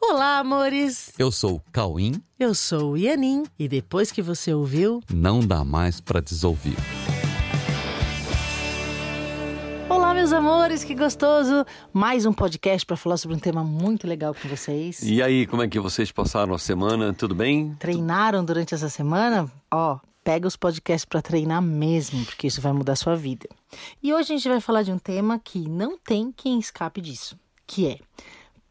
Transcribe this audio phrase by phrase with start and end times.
[0.00, 1.12] Olá, amores!
[1.18, 2.22] Eu sou o Cauim.
[2.38, 3.44] Eu sou o Ianin.
[3.58, 6.76] E depois que você ouviu, Não dá mais pra desouvir.
[9.88, 11.64] Olá, meus amores, que gostoso!
[11.92, 15.02] Mais um podcast para falar sobre um tema muito legal com vocês.
[15.02, 17.12] E aí, como é que vocês passaram a semana?
[17.12, 17.74] Tudo bem?
[17.78, 19.50] Treinaram durante essa semana?
[19.70, 23.48] Ó, pega os podcasts para treinar mesmo, porque isso vai mudar a sua vida.
[24.02, 27.36] E hoje a gente vai falar de um tema que não tem quem escape disso,
[27.66, 27.98] que é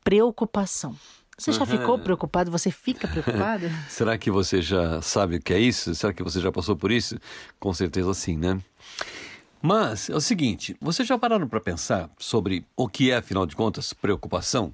[0.03, 0.95] preocupação.
[1.39, 2.49] Você já ficou preocupado?
[2.49, 3.69] Você fica preocupado?
[3.87, 5.93] Será que você já sabe o que é isso?
[5.93, 7.15] Será que você já passou por isso?
[7.59, 8.59] Com certeza sim, né?
[9.61, 13.55] Mas é o seguinte, vocês já pararam para pensar sobre o que é, afinal de
[13.55, 14.73] contas, preocupação?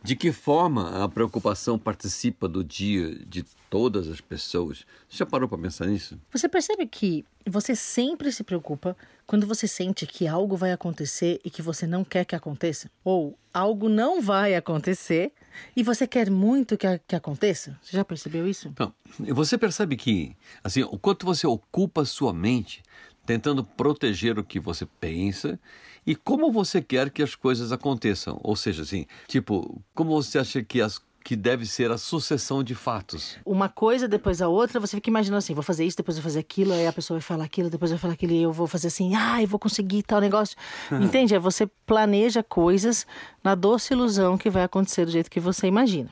[0.00, 4.84] De que forma a preocupação participa do dia de todas as pessoas?
[5.08, 6.16] Você já parou para pensar nisso?
[6.30, 8.96] Você percebe que você sempre se preocupa
[9.26, 12.88] quando você sente que algo vai acontecer e que você não quer que aconteça?
[13.04, 15.32] Ou algo não vai acontecer
[15.76, 17.78] e você quer muito que, que aconteça?
[17.82, 18.68] Você já percebeu isso?
[18.68, 22.82] Então, você percebe que, assim, o quanto você ocupa sua mente
[23.24, 25.60] tentando proteger o que você pensa
[26.06, 28.40] e como você quer que as coisas aconteçam.
[28.42, 32.74] Ou seja, assim, tipo, como você acha que as que deve ser a sucessão de
[32.74, 33.36] fatos.
[33.44, 36.38] Uma coisa depois da outra, você fica imaginando assim, vou fazer isso, depois vou fazer
[36.38, 38.86] aquilo, aí a pessoa vai falar aquilo, depois vai falar aquilo, e eu vou fazer
[38.86, 40.56] assim, ah, eu vou conseguir tal negócio.
[40.90, 41.34] Entende?
[41.34, 43.06] É você planeja coisas
[43.44, 46.08] na doce ilusão que vai acontecer do jeito que você imagina.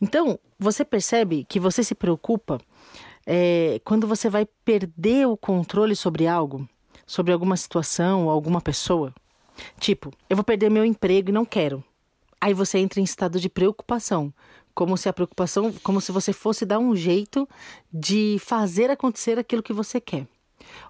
[0.00, 2.58] Então, você percebe que você se preocupa
[3.26, 6.66] é, quando você vai perder o controle sobre algo,
[7.06, 9.12] sobre alguma situação ou alguma pessoa.
[9.78, 11.84] Tipo, eu vou perder meu emprego e não quero.
[12.42, 14.34] Aí você entra em estado de preocupação,
[14.74, 17.48] como se a preocupação, como se você fosse dar um jeito
[17.92, 20.26] de fazer acontecer aquilo que você quer.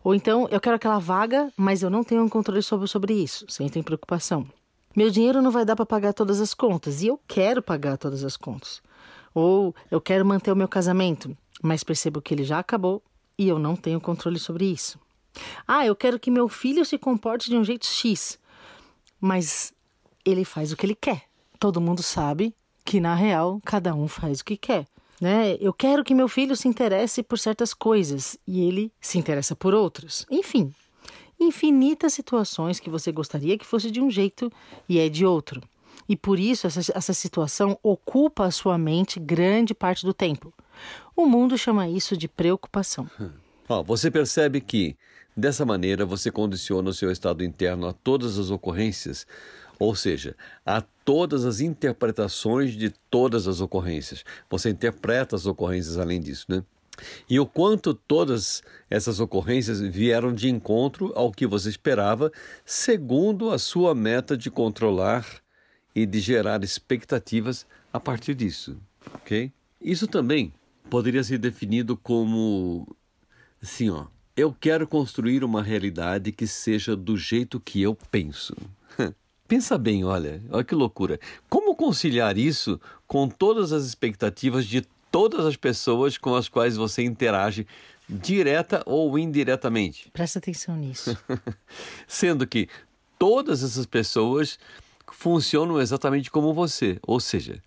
[0.03, 3.45] Ou então, eu quero aquela vaga, mas eu não tenho um controle sobre, sobre isso.
[3.47, 4.49] Você entra em preocupação.
[4.97, 8.25] Meu dinheiro não vai dar para pagar todas as contas e eu quero pagar todas
[8.25, 8.83] as contas.
[9.35, 13.03] Ou eu quero manter o meu casamento, mas percebo que ele já acabou
[13.37, 14.99] e eu não tenho controle sobre isso.
[15.69, 18.39] Ah, eu quero que meu filho se comporte de um jeito X,
[19.21, 19.75] mas
[20.25, 21.31] ele faz o que ele quer.
[21.63, 22.53] Todo mundo sabe
[22.85, 24.85] que na real cada um faz o que quer.
[25.21, 25.57] Né?
[25.61, 29.73] Eu quero que meu filho se interesse por certas coisas e ele se interessa por
[29.73, 30.27] outras.
[30.29, 30.75] Enfim,
[31.39, 34.53] infinitas situações que você gostaria que fosse de um jeito
[34.89, 35.63] e é de outro.
[36.09, 40.53] E por isso essa, essa situação ocupa a sua mente grande parte do tempo.
[41.15, 43.09] O mundo chama isso de preocupação.
[43.69, 44.97] Ó, você percebe que,
[45.37, 49.25] dessa maneira, você condiciona o seu estado interno a todas as ocorrências,
[49.83, 54.25] ou seja, a todas as interpretações de todas as ocorrências.
[54.49, 56.63] Você interpreta as ocorrências além disso, né?
[57.29, 62.31] E o quanto todas essas ocorrências vieram de encontro ao que você esperava,
[62.65, 65.27] segundo a sua meta de controlar
[65.93, 68.79] e de gerar expectativas a partir disso,
[69.15, 69.51] ok?
[69.81, 70.53] Isso também
[70.89, 72.87] poderia ser definido como
[73.61, 74.07] assim, ó.
[74.37, 78.55] Eu quero construir uma realidade que seja do jeito que eu penso.
[79.53, 81.21] Pensa bem, olha, olha que loucura.
[81.47, 84.81] Como conciliar isso com todas as expectativas de
[85.11, 87.67] todas as pessoas com as quais você interage,
[88.09, 90.09] direta ou indiretamente?
[90.11, 91.15] Presta atenção nisso.
[92.09, 92.67] Sendo que
[93.19, 94.59] todas essas pessoas
[95.13, 97.63] funcionam exatamente como você, ou seja,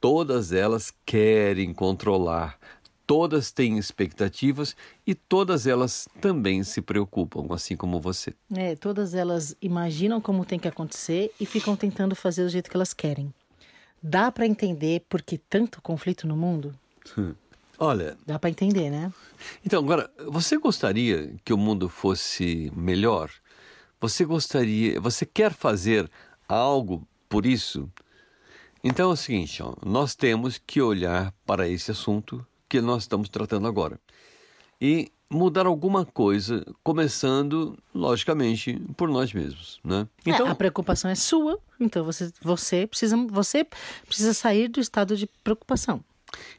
[0.00, 2.58] todas elas querem controlar,
[3.06, 8.34] todas têm expectativas e todas elas também se preocupam, assim como você.
[8.54, 12.76] É, todas elas imaginam como tem que acontecer e ficam tentando fazer do jeito que
[12.76, 13.32] elas querem.
[14.02, 16.74] Dá para entender por que tanto conflito no mundo?
[17.78, 19.12] Olha, Dá para entender, né?
[19.64, 23.30] então agora, você gostaria que o mundo fosse melhor?
[24.00, 26.10] Você gostaria, você quer fazer
[26.48, 27.90] algo por isso?
[28.82, 33.28] Então é o seguinte, ó, nós temos que olhar para esse assunto que nós estamos
[33.28, 34.00] tratando agora
[34.80, 40.06] e mudar alguma coisa, começando, logicamente, por nós mesmos, né?
[40.24, 43.66] É, a preocupação é sua, então você, você, precisa, você
[44.06, 46.02] precisa sair do estado de preocupação.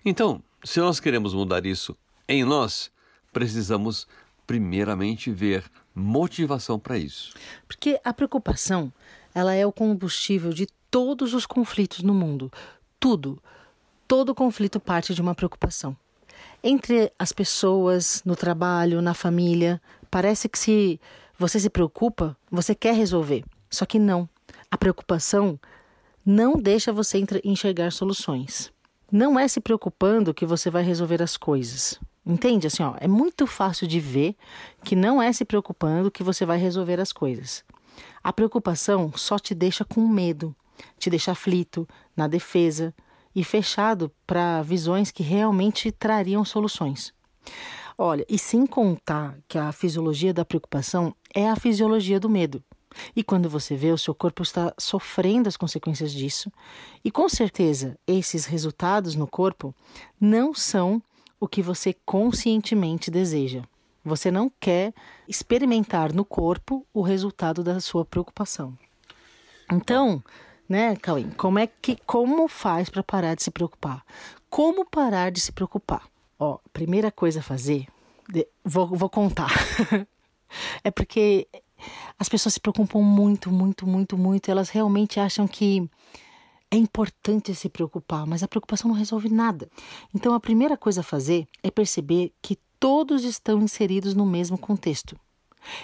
[0.04, 1.96] Então, se nós queremos mudar isso
[2.28, 2.92] em nós,
[3.32, 4.08] precisamos
[4.46, 5.64] primeiramente ver
[5.94, 7.34] motivação para isso.
[7.68, 8.92] Porque a preocupação,
[9.34, 12.52] ela é o combustível de todos os conflitos no mundo.
[13.00, 13.42] Tudo.
[14.08, 15.96] Todo conflito parte de uma preocupação.
[16.64, 21.00] Entre as pessoas, no trabalho, na família, parece que se
[21.38, 23.44] você se preocupa, você quer resolver.
[23.70, 24.30] Só que não.
[24.72, 25.60] A preocupação
[26.26, 28.72] não deixa você enxergar soluções.
[29.12, 32.00] Não é se preocupando que você vai resolver as coisas.
[32.26, 32.68] Entende?
[32.68, 34.36] Assim, ó, é muito fácil de ver
[34.84, 37.64] que não é se preocupando que você vai resolver as coisas.
[38.24, 40.56] A preocupação só te deixa com medo,
[40.98, 42.94] te deixa aflito, na defesa,
[43.38, 47.14] e fechado para visões que realmente trariam soluções.
[47.96, 52.64] Olha, e sem contar que a fisiologia da preocupação é a fisiologia do medo.
[53.16, 56.52] E quando você vê, o seu corpo está sofrendo as consequências disso.
[57.06, 59.72] E com certeza, esses resultados no corpo
[60.20, 61.00] não são
[61.40, 63.62] o que você conscientemente deseja.
[64.04, 64.96] Você não quer
[65.28, 68.76] experimentar no corpo o resultado da sua preocupação.
[69.72, 70.24] Então,
[70.68, 74.04] né, Cauim, como é que como faz para parar de se preocupar?
[74.50, 76.04] Como parar de se preocupar?
[76.40, 77.88] Ó, primeira coisa a fazer,
[78.64, 79.52] vou, vou contar.
[80.84, 81.48] é porque
[82.18, 84.50] as pessoas se preocupam muito, muito, muito, muito.
[84.50, 85.90] Elas realmente acham que
[86.70, 89.70] é importante se preocupar, mas a preocupação não resolve nada.
[90.14, 95.18] Então, a primeira coisa a fazer é perceber que todos estão inseridos no mesmo contexto.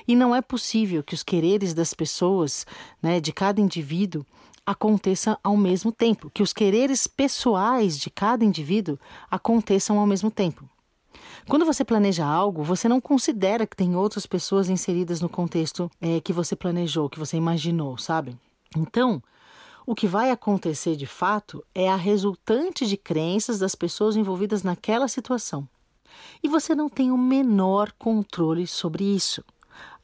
[0.07, 2.65] E não é possível que os quereres das pessoas,
[3.01, 4.25] né, de cada indivíduo,
[4.65, 8.97] aconteçam ao mesmo tempo, que os quereres pessoais de cada indivíduo
[9.29, 10.67] aconteçam ao mesmo tempo.
[11.47, 16.21] Quando você planeja algo, você não considera que tem outras pessoas inseridas no contexto é,
[16.21, 18.37] que você planejou, que você imaginou, sabe?
[18.75, 19.21] Então,
[19.85, 25.07] o que vai acontecer de fato é a resultante de crenças das pessoas envolvidas naquela
[25.07, 25.67] situação.
[26.41, 29.43] E você não tem o menor controle sobre isso.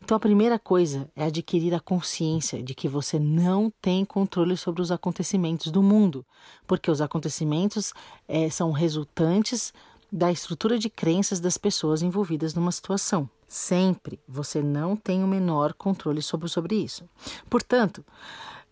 [0.09, 4.81] Então, a primeira coisa é adquirir a consciência de que você não tem controle sobre
[4.81, 6.25] os acontecimentos do mundo,
[6.65, 7.94] porque os acontecimentos
[8.27, 9.71] é, são resultantes
[10.11, 13.29] da estrutura de crenças das pessoas envolvidas numa situação.
[13.47, 17.07] Sempre você não tem o menor controle sobre, sobre isso.
[17.47, 18.03] Portanto,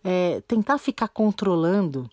[0.02, 2.10] é, tentar ficar controlando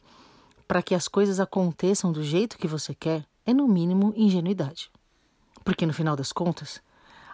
[0.67, 4.91] para que as coisas aconteçam do jeito que você quer é, no mínimo, ingenuidade.
[5.63, 6.79] Porque no final das contas,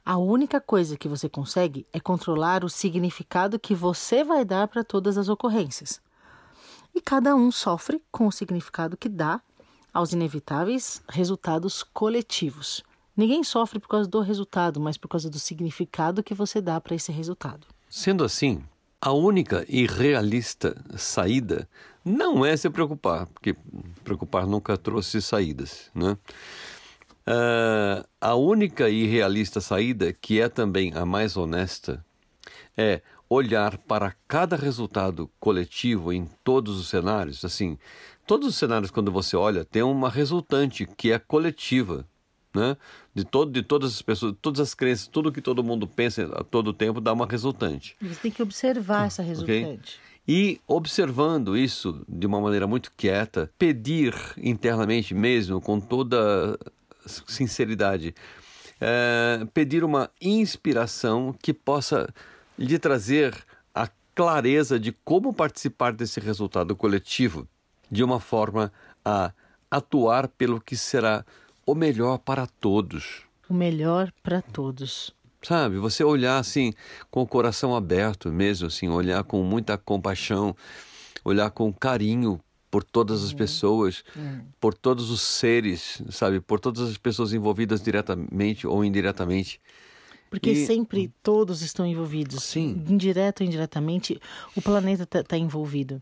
[0.05, 4.83] a única coisa que você consegue é controlar o significado que você vai dar para
[4.83, 6.01] todas as ocorrências.
[6.93, 9.41] E cada um sofre com o significado que dá
[9.93, 12.83] aos inevitáveis resultados coletivos.
[13.15, 16.95] Ninguém sofre por causa do resultado, mas por causa do significado que você dá para
[16.95, 17.67] esse resultado.
[17.89, 18.63] Sendo assim,
[18.99, 21.67] a única e realista saída
[22.03, 23.55] não é se preocupar, porque
[24.03, 26.17] preocupar nunca trouxe saídas, né?
[27.27, 32.03] Uh, a única e realista saída, que é também a mais honesta,
[32.75, 37.45] é olhar para cada resultado coletivo em todos os cenários.
[37.45, 37.77] Assim,
[38.27, 42.05] todos os cenários, quando você olha, tem uma resultante que é coletiva,
[42.53, 42.75] né?
[43.13, 46.43] De, todo, de todas as pessoas, todas as crenças, tudo que todo mundo pensa a
[46.43, 47.95] todo tempo dá uma resultante.
[48.01, 49.99] Você tem que observar essa resultante.
[49.99, 50.11] Okay?
[50.27, 56.59] E observando isso de uma maneira muito quieta, pedir internamente mesmo, com toda
[57.05, 58.13] sinceridade,
[58.79, 62.11] é, pedir uma inspiração que possa
[62.57, 63.35] lhe trazer
[63.73, 67.47] a clareza de como participar desse resultado coletivo,
[67.89, 68.71] de uma forma
[69.03, 69.31] a
[69.69, 71.25] atuar pelo que será
[71.65, 73.23] o melhor para todos.
[73.49, 75.13] O melhor para todos.
[75.41, 76.71] Sabe, você olhar assim
[77.09, 80.55] com o coração aberto mesmo, assim, olhar com muita compaixão,
[81.25, 82.39] olhar com carinho
[82.71, 83.37] por todas as uhum.
[83.37, 84.45] pessoas, uhum.
[84.59, 86.39] por todos os seres, sabe?
[86.39, 89.59] Por todas as pessoas envolvidas diretamente ou indiretamente.
[90.29, 90.65] Porque e...
[90.65, 92.41] sempre todos estão envolvidos.
[92.41, 92.85] Sim.
[92.87, 94.17] Indireto ou indiretamente,
[94.55, 96.01] o planeta está tá envolvido.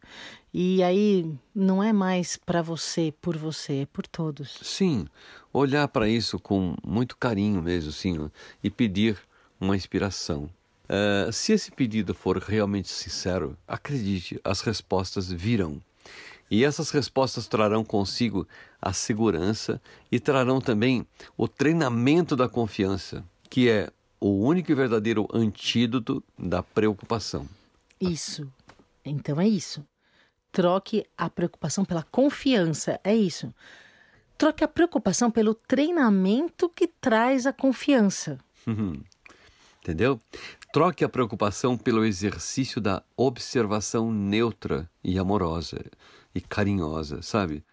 [0.54, 4.60] E aí não é mais para você, por você, é por todos.
[4.62, 5.08] Sim.
[5.52, 8.30] Olhar para isso com muito carinho mesmo, assim,
[8.64, 9.18] e pedir
[9.60, 10.48] uma inspiração.
[10.86, 15.82] Uh, se esse pedido for realmente sincero, acredite, as respostas virão.
[16.50, 18.48] E essas respostas trarão consigo
[18.82, 21.06] a segurança e trarão também
[21.38, 27.48] o treinamento da confiança, que é o único e verdadeiro antídoto da preocupação.
[28.02, 28.52] Isso.
[29.06, 29.86] Então é isso.
[30.52, 33.00] Troque a preocupação pela confiança.
[33.04, 33.54] É isso.
[34.38, 38.40] Troque a preocupação pelo treinamento que traz a confiança.
[39.82, 40.20] Entendeu?
[40.72, 45.84] Troque a preocupação pelo exercício da observação neutra e amorosa
[46.34, 47.64] e carinhosa, sabe?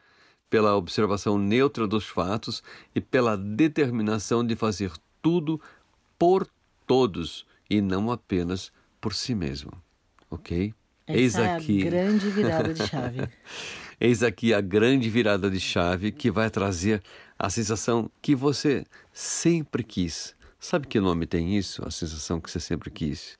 [0.48, 2.62] Pela observação neutra dos fatos
[2.94, 5.60] e pela determinação de fazer tudo
[6.18, 6.46] por
[6.86, 9.72] todos e não apenas por si mesmo.
[10.30, 10.72] Ok?
[11.06, 11.82] Essa Eis aqui.
[11.82, 13.28] É a grande virada de chave.
[14.00, 17.02] Eis aqui a grande virada de chave que vai trazer
[17.38, 20.34] a sensação que você sempre quis.
[20.58, 21.86] Sabe que nome tem isso?
[21.86, 23.38] A sensação que você sempre quis.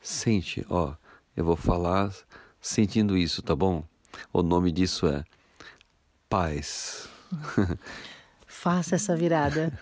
[0.00, 0.94] Sente, ó,
[1.36, 2.12] eu vou falar
[2.60, 3.84] sentindo isso, tá bom?
[4.32, 5.24] O nome disso é
[6.28, 7.08] paz.
[8.46, 9.78] Faça essa virada.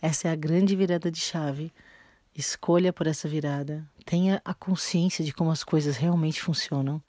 [0.00, 1.72] Essa é a grande virada de chave.
[2.34, 3.84] Escolha por essa virada.
[4.04, 7.02] Tenha a consciência de como as coisas realmente funcionam.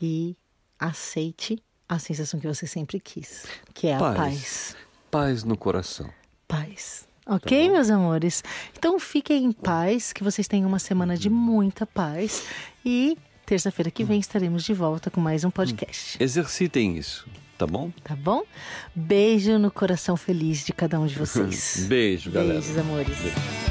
[0.00, 0.36] E
[0.78, 4.16] aceite a sensação que você sempre quis, que é a Paz.
[4.16, 4.76] paz.
[5.10, 6.08] Paz no coração.
[6.46, 7.08] Paz.
[7.26, 8.42] Ok, meus amores?
[8.76, 12.46] Então fiquem em paz, que vocês tenham uma semana de muita paz
[12.84, 13.18] e
[13.48, 16.22] terça-feira que vem estaremos de volta com mais um podcast.
[16.22, 17.26] Exercitem isso,
[17.56, 17.90] tá bom?
[18.04, 18.42] Tá bom?
[18.94, 21.84] Beijo no coração feliz de cada um de vocês.
[21.88, 22.60] Beijo, galera.
[22.60, 23.16] Beijos, amores.
[23.16, 23.67] Beijo.